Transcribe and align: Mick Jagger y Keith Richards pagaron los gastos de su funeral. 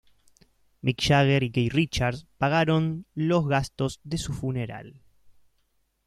Mick 0.81 0.97
Jagger 0.99 1.43
y 1.43 1.51
Keith 1.51 1.71
Richards 1.75 2.25
pagaron 2.39 3.05
los 3.13 3.47
gastos 3.47 3.99
de 4.03 4.17
su 4.17 4.33
funeral. 4.33 4.99